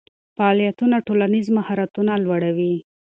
فعالیتونه 0.35 0.95
ټولنیز 1.07 1.47
مهارتونه 1.57 2.13
لوړوي. 2.23 2.75